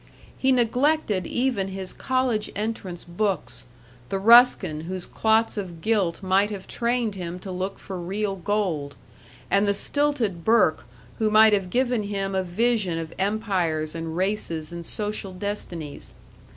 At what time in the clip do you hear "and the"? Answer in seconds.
9.51-9.75